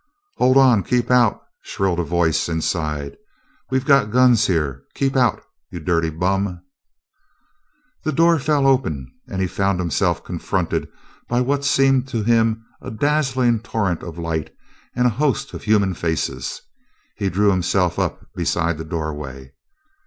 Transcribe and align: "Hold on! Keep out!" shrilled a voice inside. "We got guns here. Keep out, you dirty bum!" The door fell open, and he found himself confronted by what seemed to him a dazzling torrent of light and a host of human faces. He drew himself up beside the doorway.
"Hold 0.37 0.57
on! 0.57 0.81
Keep 0.81 1.11
out!" 1.11 1.43
shrilled 1.61 1.99
a 1.99 2.03
voice 2.03 2.49
inside. 2.49 3.17
"We 3.69 3.79
got 3.79 4.09
guns 4.09 4.47
here. 4.47 4.81
Keep 4.95 5.15
out, 5.15 5.43
you 5.69 5.79
dirty 5.79 6.09
bum!" 6.09 6.63
The 8.03 8.11
door 8.11 8.39
fell 8.39 8.65
open, 8.65 9.11
and 9.27 9.39
he 9.43 9.47
found 9.47 9.79
himself 9.79 10.23
confronted 10.23 10.87
by 11.29 11.41
what 11.41 11.63
seemed 11.63 12.07
to 12.07 12.23
him 12.23 12.65
a 12.81 12.89
dazzling 12.89 13.59
torrent 13.59 14.01
of 14.01 14.17
light 14.17 14.51
and 14.95 15.05
a 15.05 15.09
host 15.21 15.53
of 15.53 15.61
human 15.65 15.93
faces. 15.93 16.63
He 17.15 17.29
drew 17.29 17.51
himself 17.51 17.99
up 17.99 18.25
beside 18.33 18.79
the 18.79 18.83
doorway. 18.85 19.53